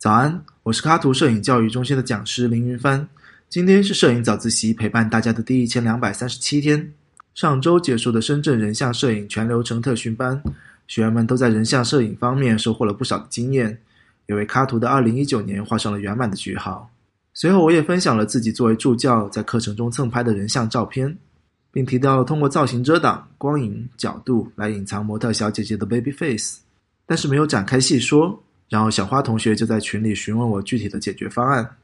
[0.00, 3.06] 早安，我是卡图摄影教育中心的讲师林云帆。
[3.50, 6.90] 今天是摄影早自习陪伴大家的第一千两百三十七天。
[7.34, 10.42] 上周结束的深圳人像摄影全流程特训班，
[10.88, 13.78] 学员们都在人像摄影方面收获了不少的经验，
[14.24, 16.90] 也为卡图的二零一九年画上了圆满的句号。
[17.34, 21.14] 随后，我也分享了自己作为助教在课程中蹭拍的人像照片，
[21.70, 26.60] 并提到了通过造型遮挡、光影、角度来隐藏模特小姐姐的 baby face，
[27.04, 28.42] 但是没有展开细说。
[28.70, 31.76] 然后小花同学就在群里询问我具体的解决方案。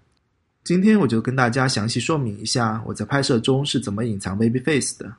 [0.64, 5.12] 今天我就跟大家详细说明一下我在拍摄中是怎么隐藏 baby face 的。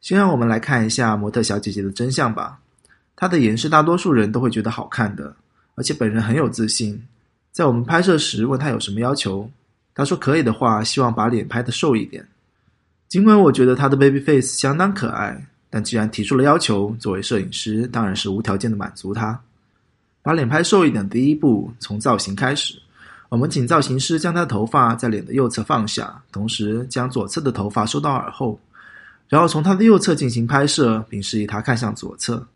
[0.00, 2.58] 先让我们来看一下模特小姐姐的真相吧。
[3.14, 5.36] 她的颜是大多数人都会觉得好看的，
[5.74, 7.02] 而且本人很有自信。
[7.52, 9.50] 在我们拍摄时问她有什么要求，
[9.94, 12.26] 她说可以的话，希望把脸拍得瘦一点。
[13.08, 19.38] 尽管我觉得她的 baby face 相当可爱，但既然提出了要求，作为摄影师当然是无条件的满足她。
[20.22, 22.80] 把脸拍瘦一点，第一步从造型开始。
[23.30, 28.58] 我们请造型师将他的头发在脸的右侧放下，同时将左侧的头发收到耳后，
[29.28, 32.46] 然后从他的右侧进行拍摄，并示意他看向左侧。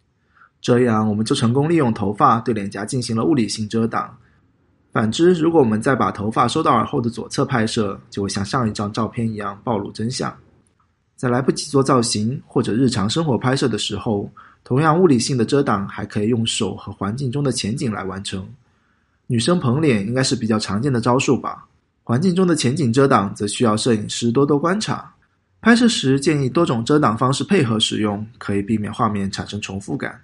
[0.60, 4.14] 这样，我们就成功利用头发对脸颊进行了物理性遮挡。
[4.92, 10.34] 反之，如果我们再把头发收到耳后的左侧拍摄，就会像上一张照片一样暴露真相。
[11.16, 14.30] 在来不及做造型或者日常生活拍摄的时候，
[14.64, 18.46] 同样物理性的遮挡还可以用手和环境中的前景来完成。
[19.26, 21.66] 女生捧脸应该是比较常见的招数吧。
[22.02, 25.10] 环境中的前景遮挡则需要摄影师多多观察。
[25.62, 30.20] 拍摄时建议多种遮挡方式配合使用，可以避免画面产生重复感。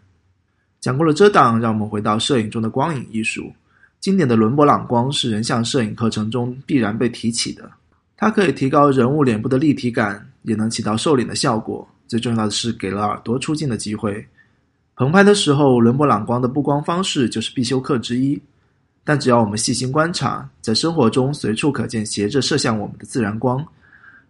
[0.81, 3.51] 讲过了遮挡，让我们回到摄影中的光影艺术。
[4.01, 7.71] 经典的伦勃朗光是人像摄影课程中必然被提起的。
[8.19, 11.87] 它可以提高人物脸部的立体感，也能起到瘦脸的效果。
[12.07, 14.27] 最重要的是，给了耳朵出镜的机会。
[14.97, 18.41] 棚拍的时候，伦勃朗光的布光方式就是必修课之一。
[19.03, 23.65] 但只要我们细心观察，在生活中随处可见斜着射向我们的自然光。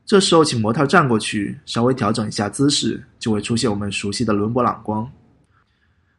[0.06, 5.10] 这时候，请模特站过去，稍微调整一下姿势，就会出现我们熟悉的伦勃朗光。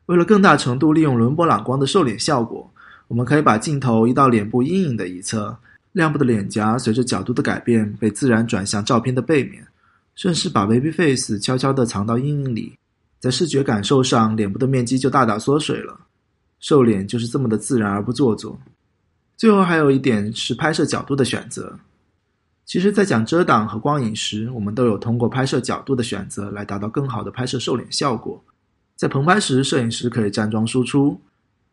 [0.07, 2.69] 为了更大程度利用伦勃朗光的瘦脸效果，
[3.07, 5.57] 我们可以把镜头移到脸部阴影的一侧，
[5.93, 9.65] 亮部的脸颊随着角度的改变被自然转向照片的背面，
[10.15, 12.77] 顺势把 baby face 悄悄地藏到阴影里，
[13.19, 15.99] 在视觉感受上，脸部的面积就大大缩水了。
[16.59, 18.59] 瘦脸就是这么的自然而不做作。
[19.35, 21.79] 最后还有一点是拍摄角度的选择。
[22.63, 28.41] 其实，在讲遮挡和光影时，我们都有通过拍摄角度的选择来达到更好的拍摄瘦脸效果。
[28.95, 31.19] 在棚拍时，摄影师可以站桩输出，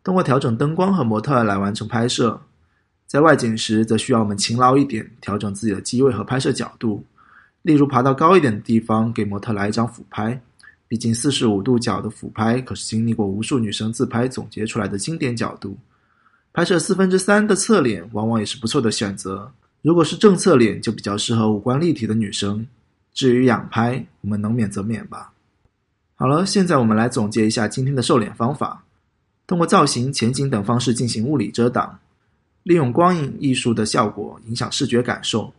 [0.03, 2.41] 通过调整灯光和模特来完成拍摄；
[3.07, 7.05] 在外景时，则需要我们勤劳一点，调整自己的机位和拍摄角度。
[7.69, 10.41] 例如，爬到高一点的地方，给模特来一张俯拍。
[10.89, 15.77] 毕竟四十五度角的俯拍可是经历过无数女生自拍总结出来的经典角度。
[16.51, 19.53] 拍摄四分之三的侧脸往往也是不错的选择。
[19.83, 22.67] 如果是正侧脸，就比较适合五官立体的女生。
[23.13, 25.31] 至于仰拍，我们能免则免吧。
[26.15, 28.83] 好了，现在我们来总结一下今天的瘦脸方法：
[29.47, 31.99] 通过造型、前景等方式进行物理遮挡，
[32.63, 35.53] 利用光影艺术的效果影响视觉感受，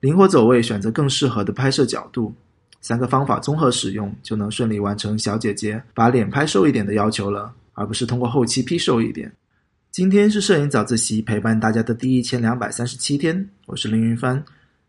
[0.00, 2.34] 灵活走位选择更适合的拍摄角度。
[2.80, 9.30] 三个方法综合使用，就能顺利完成小姐姐把脸拍瘦一点的要求了，而不是通过后期 P 瘦一点。
[9.90, 14.42] 今天是摄影早自习陪伴大家的第一千两百三十七天，我是林云帆，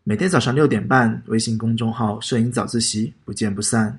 [0.04, 3.98] 每天早上六点半，微信公众号“摄影早自习”，不见不散。